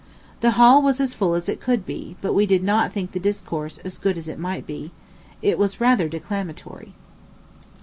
[0.39, 3.19] The hall was as full as it could be, but we did not think the
[3.19, 4.89] discourse as good as it might be.
[5.43, 6.95] It was rather declamatory.